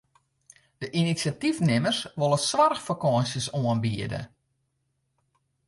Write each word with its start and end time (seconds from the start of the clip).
De 0.79 0.87
inisjatyfnimmers 1.01 1.99
wolle 2.19 2.39
soarchfakânsjes 2.49 3.47
oanbiede. 3.59 4.21